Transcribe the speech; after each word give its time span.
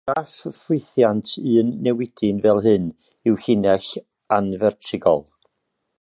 Graff 0.09 0.35
ffwythiant 0.59 1.33
un 1.49 1.69
newidyn 1.87 2.41
fel 2.47 2.63
hyn 2.69 2.89
yw 3.33 3.39
llinell 3.43 3.93
anfertigol. 4.39 5.27